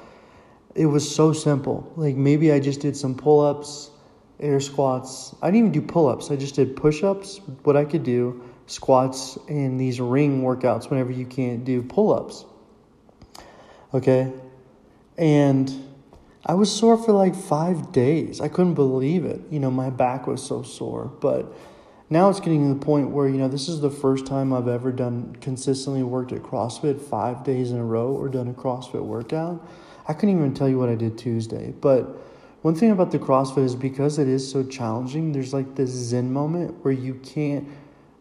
it 0.73 0.87
was 0.87 1.13
so 1.13 1.33
simple. 1.33 1.93
Like 1.95 2.15
maybe 2.15 2.51
I 2.51 2.59
just 2.59 2.79
did 2.79 2.97
some 2.97 3.15
pull 3.15 3.41
ups 3.41 3.91
air 4.39 4.59
squats. 4.59 5.35
I 5.41 5.47
didn't 5.47 5.67
even 5.67 5.71
do 5.71 5.81
pull 5.81 6.07
ups. 6.07 6.31
I 6.31 6.35
just 6.35 6.55
did 6.55 6.75
push 6.75 7.03
ups, 7.03 7.39
what 7.63 7.77
I 7.77 7.85
could 7.85 8.03
do, 8.03 8.43
squats, 8.67 9.37
and 9.47 9.79
these 9.79 9.99
ring 9.99 10.41
workouts 10.41 10.89
whenever 10.89 11.11
you 11.11 11.25
can't 11.25 11.63
do 11.63 11.81
pull 11.81 12.13
ups. 12.13 12.45
Okay? 13.93 14.31
And 15.17 15.71
I 16.45 16.53
was 16.53 16.71
sore 16.71 16.97
for 16.97 17.11
like 17.11 17.35
five 17.35 17.91
days. 17.91 18.41
I 18.41 18.49
couldn't 18.49 18.75
believe 18.75 19.25
it. 19.25 19.41
You 19.49 19.59
know, 19.59 19.71
my 19.71 19.89
back 19.89 20.27
was 20.27 20.43
so 20.43 20.63
sore. 20.63 21.05
But 21.05 21.51
now 22.09 22.29
it's 22.29 22.39
getting 22.39 22.67
to 22.67 22.79
the 22.79 22.85
point 22.85 23.09
where 23.09 23.27
you 23.27 23.37
know 23.37 23.47
this 23.47 23.67
is 23.67 23.81
the 23.81 23.89
first 23.89 24.27
time 24.27 24.53
I've 24.53 24.67
ever 24.67 24.91
done 24.91 25.35
consistently 25.41 26.03
worked 26.03 26.31
at 26.33 26.43
CrossFit 26.43 27.01
five 27.01 27.43
days 27.43 27.71
in 27.71 27.77
a 27.77 27.83
row 27.83 28.09
or 28.09 28.29
done 28.29 28.47
a 28.47 28.53
CrossFit 28.53 29.03
workout. 29.03 29.65
I 30.07 30.13
couldn't 30.13 30.37
even 30.37 30.53
tell 30.53 30.69
you 30.69 30.77
what 30.77 30.89
I 30.89 30.95
did 30.95 31.17
Tuesday, 31.17 31.71
but 31.71 32.21
one 32.65 32.73
thing 32.73 32.89
about 32.89 33.11
the 33.11 33.19
CrossFit 33.19 33.63
is 33.63 33.75
because 33.75 34.17
it 34.17 34.27
is 34.27 34.51
so 34.51 34.63
challenging. 34.63 35.31
There's 35.31 35.53
like 35.53 35.75
this 35.75 35.91
Zen 35.91 36.33
moment 36.33 36.83
where 36.83 36.95
you 36.95 37.13
can't 37.13 37.67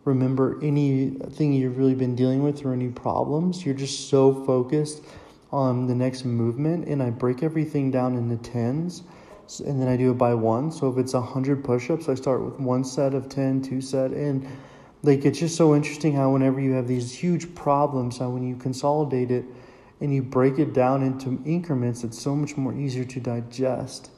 remember 0.04 0.62
anything 0.62 1.54
you've 1.54 1.78
really 1.78 1.94
been 1.94 2.14
dealing 2.14 2.42
with 2.42 2.62
or 2.62 2.74
any 2.74 2.88
problems. 2.88 3.64
You're 3.64 3.74
just 3.74 4.10
so 4.10 4.44
focused 4.44 5.02
on 5.50 5.86
the 5.86 5.94
next 5.94 6.26
movement, 6.26 6.88
and 6.88 7.02
I 7.02 7.08
break 7.08 7.42
everything 7.42 7.90
down 7.90 8.16
into 8.16 8.36
tens 8.36 9.04
and 9.64 9.80
then 9.80 9.88
I 9.88 9.96
do 9.96 10.10
it 10.10 10.18
by 10.18 10.34
one. 10.34 10.70
So 10.70 10.90
if 10.90 10.98
it's 10.98 11.14
100 11.14 11.64
push 11.64 11.88
ups, 11.88 12.10
I 12.10 12.14
start 12.14 12.42
with 12.42 12.60
one 12.60 12.84
set 12.84 13.14
of 13.14 13.30
10, 13.30 13.62
two 13.62 13.80
set. 13.80 14.10
And 14.10 14.46
like 15.02 15.24
it's 15.24 15.38
just 15.38 15.56
so 15.56 15.74
interesting 15.74 16.14
how 16.14 16.30
whenever 16.30 16.60
you 16.60 16.72
have 16.72 16.86
these 16.86 17.14
huge 17.14 17.54
problems, 17.54 18.18
how 18.18 18.28
when 18.28 18.46
you 18.46 18.56
consolidate 18.56 19.30
it 19.30 19.46
and 20.02 20.14
you 20.14 20.22
break 20.22 20.58
it 20.58 20.74
down 20.74 21.02
into 21.02 21.42
increments, 21.46 22.04
it's 22.04 22.20
so 22.20 22.36
much 22.36 22.58
more 22.58 22.74
easier 22.74 23.06
to 23.06 23.20
digest, 23.20 24.10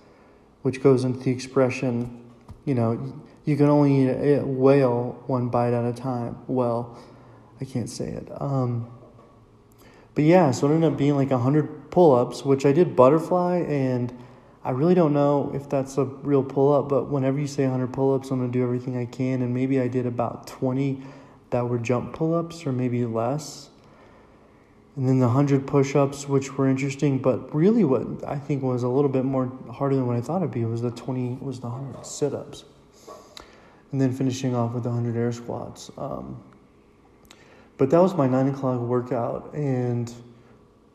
which 0.67 0.83
goes 0.83 1.05
into 1.05 1.21
the 1.21 1.31
expression, 1.31 2.25
you 2.65 2.75
know, 2.75 3.23
you 3.45 3.57
can 3.57 3.67
only 3.67 4.03
eat 4.03 4.41
a 4.41 4.45
whale 4.45 5.23
one 5.29 5.49
bite 5.49 5.73
at 5.73 5.85
a 5.85 5.93
time. 5.93 6.37
Well, 6.49 6.99
I 7.61 7.65
can't 7.65 7.89
say 7.89 8.09
it. 8.09 8.27
Um, 8.41 8.91
but 10.17 10.25
yeah, 10.25 10.51
so 10.51 10.67
it 10.67 10.75
ended 10.75 10.91
up 10.91 10.99
being 10.99 11.15
like 11.15 11.31
100 11.31 11.93
pull 11.93 12.17
ups, 12.17 12.45
which 12.45 12.67
I 12.67 12.73
did 12.73 12.97
butterfly 12.97 13.59
and 13.69 14.13
I 14.65 14.71
really 14.71 14.97
don't 14.97 15.13
know 15.13 15.53
if 15.55 15.69
that's 15.69 15.99
a 15.99 16.05
real 16.05 16.43
pull 16.43 16.73
up, 16.73 16.89
but 16.89 17.11
whenever 17.13 17.39
you 17.39 17.47
say 17.47 17.63
100 17.63 17.93
pull 17.93 18.13
ups, 18.13 18.33
I'm 18.33 18.45
to 18.45 18.53
do 18.53 18.65
everything 18.65 18.97
I 18.97 19.05
can. 19.05 19.43
And 19.43 19.55
maybe 19.55 19.81
I 19.81 19.87
did 19.87 20.05
about 20.05 20.49
20 20.49 21.01
that 21.51 21.69
were 21.69 21.79
jump 21.79 22.13
pull 22.13 22.35
ups 22.35 22.67
or 22.67 22.73
maybe 22.73 23.07
less. 23.07 23.71
And 24.97 25.07
then 25.07 25.19
the 25.19 25.27
100 25.27 25.67
push 25.67 25.95
ups, 25.95 26.27
which 26.27 26.57
were 26.57 26.69
interesting, 26.69 27.19
but 27.19 27.55
really 27.55 27.85
what 27.85 28.25
I 28.27 28.39
think 28.39 28.63
was 28.63 28.83
a 28.83 28.89
little 28.89 29.11
bit 29.11 29.27
more 29.27 29.53
harder 29.71 29.95
than 29.95 30.07
what 30.07 30.17
I 30.17 30.23
thought 30.23 30.39
it'd 30.39 30.51
be 30.51 30.65
was 30.65 30.81
the 30.81 30.91
20, 30.91 31.39
was 31.43 31.61
the 31.61 31.69
100 31.69 32.05
sit 32.05 32.33
ups. 32.33 32.65
And 33.93 34.01
then 34.01 34.13
finishing 34.13 34.55
off 34.55 34.73
with 34.73 34.85
the 34.85 34.89
100 34.89 35.19
air 35.19 35.33
squats. 35.33 35.91
Um, 35.99 36.43
but 37.77 37.91
that 37.91 38.01
was 38.01 38.15
my 38.15 38.27
9 38.27 38.49
o'clock 38.49 38.81
workout. 38.81 39.53
And 39.53 40.09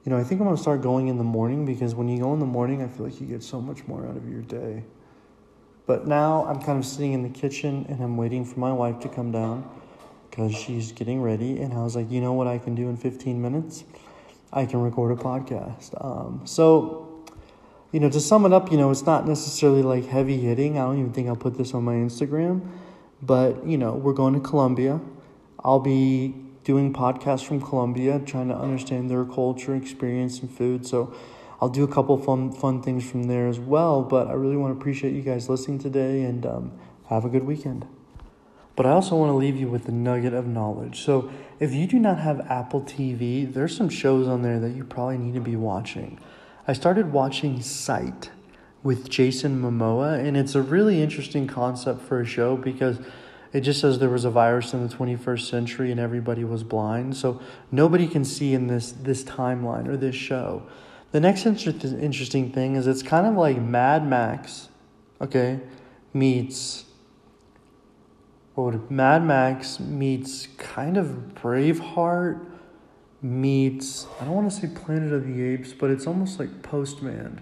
you 0.03 0.10
know, 0.10 0.17
I 0.17 0.24
think 0.24 0.41
I'm 0.41 0.48
going 0.48 0.58
to 0.58 0.62
start 0.62 0.81
going 0.81 1.08
in 1.08 1.20
the 1.20 1.24
morning 1.24 1.63
because 1.63 1.93
when 1.93 2.08
you 2.08 2.20
go 2.20 2.34
in 2.34 2.39
the 2.39 2.46
morning, 2.46 2.81
I 2.81 2.88
feel 2.88 3.05
like 3.05 3.22
you 3.22 3.27
get 3.27 3.43
so 3.43 3.62
much 3.62 3.86
more 3.88 4.08
out 4.08 4.17
of 4.17 4.27
your 4.27 4.41
day. 4.41 4.84
But 5.86 6.08
now 6.08 6.46
I'm 6.46 6.60
kind 6.60 6.79
of 6.79 6.86
sitting 6.86 7.13
in 7.13 7.22
the 7.22 7.29
kitchen 7.29 7.86
and 7.88 8.01
I'm 8.01 8.17
waiting 8.17 8.46
for 8.46 8.60
my 8.60 8.74
wife 8.74 9.00
to 9.01 9.10
come 9.10 9.31
down 9.31 9.70
because 10.31 10.55
she's 10.55 10.93
getting 10.93 11.21
ready. 11.21 11.59
And 11.59 11.73
I 11.73 11.83
was 11.83 11.95
like, 11.95 12.09
you 12.09 12.21
know 12.21 12.33
what 12.33 12.47
I 12.47 12.57
can 12.57 12.73
do 12.73 12.89
in 12.89 12.95
15 12.95 13.39
minutes? 13.39 13.83
I 14.51 14.65
can 14.65 14.81
record 14.81 15.11
a 15.11 15.21
podcast. 15.21 15.93
Um, 16.03 16.41
so, 16.45 17.25
you 17.91 18.00
know, 18.00 18.09
to 18.09 18.19
sum 18.19 18.45
it 18.45 18.53
up, 18.53 18.71
you 18.71 18.77
know, 18.77 18.89
it's 18.89 19.05
not 19.05 19.27
necessarily 19.27 19.83
like 19.83 20.05
heavy 20.05 20.38
hitting. 20.38 20.79
I 20.79 20.83
don't 20.83 21.00
even 21.00 21.11
think 21.11 21.27
I'll 21.27 21.35
put 21.35 21.57
this 21.57 21.73
on 21.73 21.83
my 21.83 21.93
Instagram. 21.93 22.65
But, 23.21 23.67
you 23.67 23.77
know, 23.77 23.93
we're 23.93 24.13
going 24.13 24.33
to 24.33 24.39
Colombia. 24.39 25.00
I'll 25.63 25.79
be 25.79 26.33
doing 26.63 26.93
podcasts 26.93 27.45
from 27.45 27.61
Colombia, 27.61 28.19
trying 28.25 28.47
to 28.47 28.55
understand 28.55 29.11
their 29.11 29.25
culture, 29.25 29.75
experience, 29.75 30.39
and 30.39 30.50
food. 30.50 30.88
So 30.88 31.13
I'll 31.59 31.69
do 31.69 31.83
a 31.83 31.88
couple 31.88 32.17
fun 32.17 32.51
fun 32.51 32.81
things 32.81 33.07
from 33.07 33.23
there 33.23 33.47
as 33.47 33.59
well. 33.59 34.01
But 34.01 34.27
I 34.27 34.33
really 34.33 34.57
want 34.57 34.73
to 34.73 34.79
appreciate 34.79 35.13
you 35.13 35.21
guys 35.21 35.50
listening 35.50 35.77
today 35.77 36.23
and 36.23 36.45
um, 36.45 36.71
have 37.09 37.25
a 37.25 37.29
good 37.29 37.43
weekend. 37.43 37.85
But 38.75 38.86
I 38.86 38.92
also 38.92 39.16
want 39.16 39.30
to 39.30 39.36
leave 39.36 39.58
you 39.58 39.68
with 39.68 39.88
a 39.88 39.92
nugget 39.92 40.34
of 40.34 40.48
knowledge. 40.48 41.04
So 41.04 41.32
if 41.60 41.74
you 41.74 41.88
do 41.88 42.00
not 42.00 42.20
have 42.20 42.40
Apple 42.50 42.82
TV, 42.82 43.51
there's 43.51 43.75
some 43.75 43.90
shows 43.90 44.28
on 44.28 44.42
there 44.42 44.60
that 44.60 44.72
you 44.72 44.84
probably 44.84 45.18
need 45.18 45.34
to 45.34 45.42
be 45.42 45.56
watching. 45.56 46.20
I 46.68 46.74
started 46.74 47.12
watching 47.12 47.62
Sight 47.62 48.32
with 48.84 49.10
Jason 49.10 49.62
Momoa, 49.62 50.20
and 50.20 50.36
it's 50.36 50.56
a 50.56 50.62
really 50.62 51.01
interesting 51.01 51.48
concept 51.48 52.01
for 52.01 52.22
a 52.22 52.25
show 52.25 52.56
because 52.56 53.00
it 53.54 53.62
just 53.62 53.82
says 53.82 54.00
there 54.00 54.10
was 54.10 54.25
a 54.25 54.32
virus 54.32 54.74
in 54.74 54.88
the 54.88 54.94
21st 54.94 55.50
century 55.50 55.92
and 55.92 56.00
everybody 56.00 56.44
was 56.44 56.63
blind. 56.63 57.18
So 57.18 57.42
nobody 57.72 58.08
can 58.08 58.24
see 58.24 58.54
in 58.54 58.68
this 58.68 58.92
this 58.92 59.24
timeline 59.24 59.88
or 59.88 59.98
this 59.98 60.16
show. 60.16 60.63
The 61.12 61.20
next 61.20 61.46
inter- 61.46 61.72
interesting 61.98 62.51
thing 62.51 62.75
is 62.75 62.88
it's 62.88 63.04
kind 63.04 63.28
of 63.28 63.36
like 63.36 63.62
Mad 63.62 64.08
Max, 64.08 64.70
okay, 65.20 65.60
meets 66.13 66.86
would 68.55 68.91
Mad 68.91 69.24
Max 69.24 69.79
meets 69.79 70.48
kind 70.58 70.98
of 70.98 71.34
Braveheart 71.36 72.46
meets 73.22 74.08
I 74.20 74.25
don't 74.25 74.34
want 74.34 74.51
to 74.51 74.60
say 74.60 74.67
Planet 74.67 75.13
of 75.13 75.27
the 75.27 75.43
Apes, 75.43 75.74
but 75.74 75.89
it's 75.89 76.08
almost 76.08 76.39
like 76.39 76.62
Postman, 76.63 77.41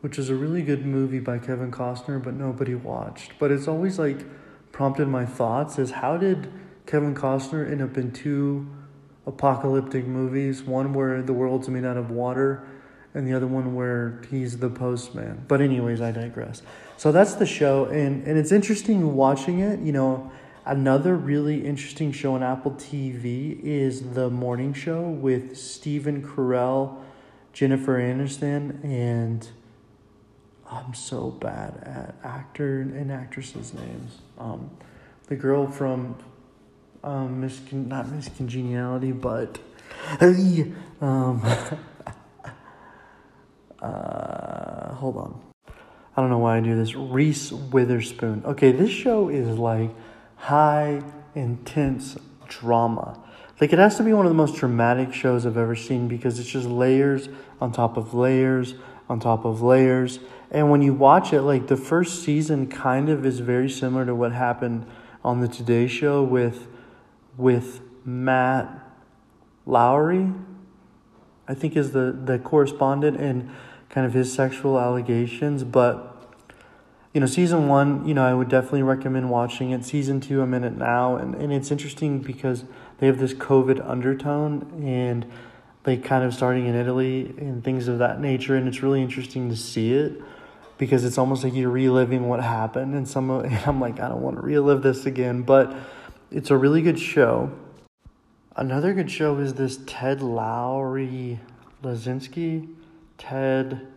which 0.00 0.18
is 0.18 0.30
a 0.30 0.34
really 0.34 0.62
good 0.62 0.84
movie 0.84 1.20
by 1.20 1.38
Kevin 1.38 1.70
Costner, 1.70 2.22
but 2.22 2.34
nobody 2.34 2.74
watched. 2.74 3.32
But 3.38 3.50
it's 3.50 3.66
always 3.66 3.98
like 3.98 4.24
prompted 4.72 5.08
my 5.08 5.26
thoughts 5.26 5.78
is 5.78 5.90
how 5.90 6.16
did 6.16 6.52
Kevin 6.86 7.14
Costner 7.14 7.70
end 7.70 7.82
up 7.82 7.96
in 7.96 8.12
two 8.12 8.68
apocalyptic 9.26 10.06
movies? 10.06 10.62
One 10.62 10.92
where 10.92 11.22
the 11.22 11.32
world's 11.32 11.68
made 11.68 11.84
out 11.84 11.96
of 11.96 12.10
water, 12.10 12.66
and 13.14 13.26
the 13.26 13.32
other 13.34 13.46
one 13.46 13.74
where 13.74 14.20
he's 14.30 14.58
the 14.58 14.70
postman. 14.70 15.44
But 15.48 15.60
anyways, 15.60 16.00
I 16.00 16.12
digress. 16.12 16.62
So 16.96 17.12
that's 17.12 17.34
the 17.34 17.46
show, 17.46 17.86
and 17.86 18.26
and 18.26 18.38
it's 18.38 18.52
interesting 18.52 19.14
watching 19.14 19.60
it. 19.60 19.80
You 19.80 19.92
know, 19.92 20.30
another 20.64 21.16
really 21.16 21.64
interesting 21.64 22.12
show 22.12 22.34
on 22.34 22.42
Apple 22.42 22.72
TV 22.72 23.60
is 23.62 24.12
the 24.12 24.30
Morning 24.30 24.72
Show 24.72 25.02
with 25.02 25.56
Stephen 25.56 26.22
Carell, 26.22 26.98
Jennifer 27.52 27.98
Aniston, 27.98 28.84
and 28.84 29.48
I'm 30.70 30.94
so 30.94 31.30
bad 31.30 31.82
at 31.82 32.14
actor 32.22 32.80
and 32.80 33.10
actresses' 33.10 33.74
names. 33.74 34.18
Um, 34.38 34.70
the 35.26 35.36
girl 35.36 35.66
from 35.66 36.16
um, 37.02 37.40
Miss 37.40 37.60
Con- 37.68 37.88
not 37.88 38.08
Miss 38.08 38.28
Congeniality, 38.28 39.12
but 39.12 39.58
um, 41.00 41.42
uh, 43.82 44.94
hold 44.94 45.16
on. 45.16 45.40
I 46.16 46.20
don't 46.20 46.30
know 46.30 46.38
why 46.38 46.56
I 46.58 46.60
do 46.60 46.74
this. 46.76 46.94
Reese 46.94 47.52
Witherspoon. 47.52 48.42
Okay, 48.44 48.72
this 48.72 48.90
show 48.90 49.28
is 49.28 49.58
like 49.58 49.90
high 50.36 51.02
intense 51.34 52.16
drama. 52.48 53.18
Like 53.60 53.72
it 53.72 53.78
has 53.78 53.96
to 53.98 54.02
be 54.02 54.12
one 54.12 54.26
of 54.26 54.30
the 54.30 54.36
most 54.36 54.56
dramatic 54.56 55.12
shows 55.12 55.46
I've 55.46 55.56
ever 55.56 55.76
seen 55.76 56.08
because 56.08 56.38
it's 56.38 56.48
just 56.48 56.66
layers 56.66 57.28
on 57.60 57.72
top 57.72 57.96
of 57.96 58.14
layers 58.14 58.74
on 59.08 59.20
top 59.20 59.44
of 59.44 59.60
layers 59.60 60.20
and 60.50 60.70
when 60.70 60.82
you 60.82 60.92
watch 60.92 61.32
it, 61.32 61.42
like 61.42 61.68
the 61.68 61.76
first 61.76 62.24
season 62.24 62.66
kind 62.66 63.08
of 63.08 63.24
is 63.24 63.38
very 63.38 63.70
similar 63.70 64.04
to 64.04 64.14
what 64.14 64.32
happened 64.32 64.84
on 65.24 65.40
the 65.40 65.48
Today 65.48 65.86
Show 65.86 66.22
with 66.22 66.66
with 67.36 67.80
Matt 68.04 68.68
Lauer, 69.64 70.32
I 71.50 71.54
think 71.54 71.76
is 71.76 71.90
the, 71.90 72.12
the 72.12 72.38
correspondent 72.38 73.18
and 73.18 73.50
kind 73.88 74.06
of 74.06 74.14
his 74.14 74.32
sexual 74.32 74.78
allegations. 74.78 75.64
But 75.64 76.06
you 77.12 77.20
know, 77.20 77.26
season 77.26 77.66
one, 77.66 78.06
you 78.06 78.14
know, 78.14 78.24
I 78.24 78.34
would 78.34 78.48
definitely 78.48 78.84
recommend 78.84 79.30
watching 79.30 79.72
it. 79.72 79.84
Season 79.84 80.20
two, 80.20 80.42
I'm 80.42 80.54
in 80.54 80.62
it 80.62 80.76
now, 80.76 81.16
and, 81.16 81.34
and 81.34 81.52
it's 81.52 81.72
interesting 81.72 82.20
because 82.20 82.62
they 82.98 83.08
have 83.08 83.18
this 83.18 83.34
COVID 83.34 83.84
undertone 83.84 84.84
and 84.86 85.26
they 85.82 85.96
kind 85.96 86.22
of 86.22 86.32
starting 86.32 86.66
in 86.66 86.76
Italy 86.76 87.34
and 87.38 87.64
things 87.64 87.88
of 87.88 87.98
that 87.98 88.20
nature, 88.20 88.54
and 88.54 88.68
it's 88.68 88.80
really 88.80 89.02
interesting 89.02 89.48
to 89.48 89.56
see 89.56 89.92
it 89.92 90.22
because 90.78 91.04
it's 91.04 91.18
almost 91.18 91.42
like 91.42 91.52
you're 91.52 91.68
reliving 91.68 92.28
what 92.28 92.40
happened 92.40 92.94
and 92.94 93.08
some 93.08 93.28
of, 93.28 93.44
and 93.46 93.58
I'm 93.66 93.80
like 93.80 93.98
I 93.98 94.08
don't 94.08 94.22
want 94.22 94.36
to 94.36 94.42
relive 94.42 94.82
this 94.82 95.04
again 95.04 95.42
but 95.42 95.74
it's 96.30 96.50
a 96.50 96.56
really 96.56 96.80
good 96.80 96.98
show. 96.98 97.50
Another 98.60 98.92
good 98.92 99.10
show 99.10 99.38
is 99.38 99.54
this 99.54 99.78
Ted 99.86 100.20
Lowry 100.20 101.40
Lazinski, 101.82 102.68
Ted 103.16 103.88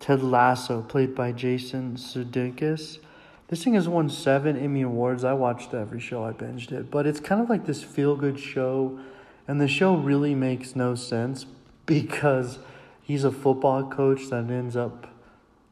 Ted 0.00 0.24
Lasso 0.24 0.82
played 0.82 1.14
by 1.14 1.30
Jason 1.30 1.94
Sudeikis. 1.94 2.98
This 3.46 3.62
thing 3.62 3.74
has 3.74 3.88
won 3.88 4.08
7 4.08 4.56
Emmy 4.56 4.82
awards. 4.82 5.22
I 5.22 5.34
watched 5.34 5.72
every 5.72 6.00
show 6.00 6.24
I 6.24 6.32
binged 6.32 6.72
it, 6.72 6.90
but 6.90 7.06
it's 7.06 7.20
kind 7.20 7.40
of 7.40 7.48
like 7.48 7.66
this 7.66 7.80
feel 7.80 8.16
good 8.16 8.40
show 8.40 8.98
and 9.46 9.60
the 9.60 9.68
show 9.68 9.94
really 9.94 10.34
makes 10.34 10.74
no 10.74 10.96
sense 10.96 11.46
because 11.86 12.58
he's 13.00 13.22
a 13.22 13.30
football 13.30 13.88
coach 13.88 14.30
that 14.30 14.50
ends 14.50 14.74
up 14.74 15.06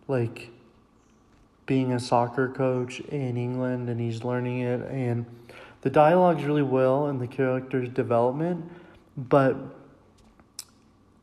like 0.06 0.50
being 1.66 1.92
a 1.92 1.98
soccer 1.98 2.48
coach 2.48 3.00
in 3.00 3.36
England 3.36 3.88
and 3.88 4.00
he's 4.00 4.22
learning 4.22 4.60
it 4.60 4.82
and 4.88 5.26
the 5.82 5.90
dialogue's 5.90 6.44
really 6.44 6.62
well 6.62 7.06
and 7.06 7.20
the 7.20 7.26
character's 7.26 7.88
development 7.88 8.70
but 9.16 9.56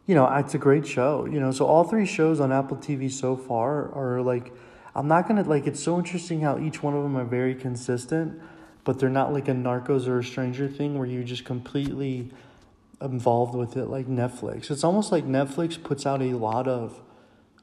you 0.05 0.15
know 0.15 0.27
it's 0.35 0.53
a 0.53 0.57
great 0.57 0.85
show 0.85 1.25
you 1.25 1.39
know 1.39 1.51
so 1.51 1.65
all 1.65 1.83
three 1.83 2.05
shows 2.05 2.39
on 2.39 2.51
Apple 2.51 2.77
TV 2.77 3.11
so 3.11 3.35
far 3.35 3.91
are 3.93 4.21
like 4.21 4.53
I'm 4.95 5.07
not 5.07 5.27
gonna 5.27 5.43
like 5.43 5.67
it's 5.67 5.81
so 5.81 5.97
interesting 5.97 6.41
how 6.41 6.57
each 6.59 6.81
one 6.81 6.93
of 6.93 7.03
them 7.03 7.17
are 7.17 7.25
very 7.25 7.55
consistent 7.55 8.41
but 8.85 8.99
they're 8.99 9.09
not 9.09 9.33
like 9.33 9.47
a 9.47 9.51
Narcos 9.51 10.07
or 10.07 10.19
a 10.19 10.23
Stranger 10.23 10.67
Thing 10.69 10.97
where 10.97 11.07
you're 11.07 11.23
just 11.23 11.43
completely 11.43 12.29
involved 13.01 13.55
with 13.55 13.75
it 13.75 13.85
like 13.85 14.07
Netflix. 14.07 14.71
It's 14.71 14.83
almost 14.83 15.11
like 15.11 15.25
Netflix 15.25 15.81
puts 15.81 16.05
out 16.05 16.21
a 16.21 16.33
lot 16.33 16.67
of 16.67 17.01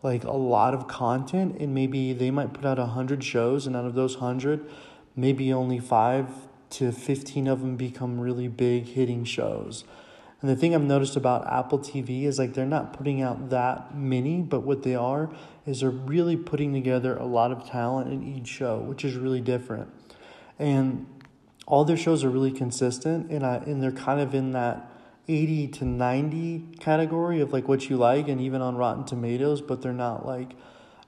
like 0.02 0.24
a 0.24 0.32
lot 0.32 0.74
of 0.74 0.88
content 0.88 1.56
and 1.60 1.72
maybe 1.72 2.12
they 2.12 2.30
might 2.30 2.52
put 2.52 2.64
out 2.64 2.78
a 2.78 2.86
hundred 2.86 3.22
shows 3.22 3.66
and 3.66 3.76
out 3.76 3.84
of 3.84 3.94
those 3.94 4.16
hundred 4.16 4.68
maybe 5.14 5.52
only 5.52 5.78
five 5.78 6.26
to 6.72 6.92
15 6.92 7.46
of 7.46 7.60
them 7.60 7.76
become 7.76 8.20
really 8.20 8.48
big 8.48 8.86
hitting 8.86 9.24
shows 9.24 9.84
and 10.40 10.50
the 10.50 10.56
thing 10.56 10.74
i've 10.74 10.82
noticed 10.82 11.16
about 11.16 11.46
apple 11.46 11.78
tv 11.78 12.24
is 12.24 12.38
like 12.38 12.54
they're 12.54 12.66
not 12.66 12.92
putting 12.92 13.22
out 13.22 13.50
that 13.50 13.94
many 13.94 14.42
but 14.42 14.60
what 14.60 14.82
they 14.82 14.94
are 14.94 15.30
is 15.66 15.80
they're 15.80 15.90
really 15.90 16.36
putting 16.36 16.72
together 16.72 17.16
a 17.16 17.26
lot 17.26 17.52
of 17.52 17.68
talent 17.68 18.12
in 18.12 18.22
each 18.22 18.48
show 18.48 18.78
which 18.78 19.04
is 19.04 19.14
really 19.14 19.40
different 19.40 19.88
and 20.58 21.06
all 21.66 21.84
their 21.84 21.96
shows 21.96 22.24
are 22.24 22.30
really 22.30 22.52
consistent 22.52 23.30
and 23.30 23.44
I, 23.44 23.56
and 23.56 23.82
they're 23.82 23.92
kind 23.92 24.20
of 24.20 24.34
in 24.34 24.52
that 24.52 24.90
80 25.28 25.68
to 25.68 25.84
90 25.84 26.76
category 26.80 27.40
of 27.40 27.52
like 27.52 27.68
what 27.68 27.88
you 27.88 27.96
like 27.96 28.28
and 28.28 28.40
even 28.40 28.60
on 28.60 28.76
Rotten 28.76 29.04
Tomatoes, 29.04 29.60
but 29.60 29.82
they're 29.82 29.92
not 29.92 30.26
like 30.26 30.52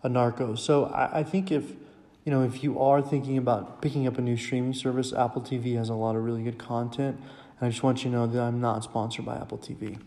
a 0.03 0.09
narco. 0.09 0.55
So 0.55 0.87
I, 0.87 1.21
I 1.21 1.23
think 1.25 1.51
if 1.51 1.73
you 2.25 2.33
know 2.33 2.43
if 2.43 2.63
you 2.63 2.81
are 2.81 3.03
thinking 3.03 3.39
about 3.39 3.83
picking 3.83 4.07
up 4.07 4.19
a 4.19 4.23
new 4.23 4.37
streaming 4.37 4.75
service, 4.75 5.13
Apple 5.13 5.43
TV 5.43 5.77
has 5.77 5.89
a 5.89 5.95
lot 5.95 6.17
of 6.17 6.25
really 6.25 6.43
good 6.43 6.59
content. 6.59 7.17
And 7.61 7.67
I 7.67 7.71
just 7.71 7.83
want 7.83 8.05
you 8.05 8.11
to 8.11 8.17
know 8.17 8.27
that 8.27 8.41
I'm 8.41 8.61
not 8.61 8.83
sponsored 8.83 9.25
by 9.25 9.37
Apple 9.37 9.59
TV. 9.59 9.99